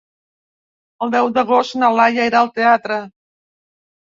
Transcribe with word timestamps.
El 1.07 1.13
deu 1.17 1.29
d'agost 1.35 1.77
na 1.83 1.91
Laia 1.99 2.27
irà 2.31 2.41
al 2.41 2.51
teatre. 2.59 3.01